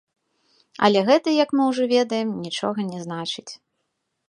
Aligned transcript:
Але 0.87 1.03
гэта, 1.09 1.29
як 1.43 1.53
мы 1.59 1.67
ўжо 1.71 1.83
ведаем, 1.93 2.29
нічога 2.47 2.79
не 2.91 2.99
значыць. 3.05 3.49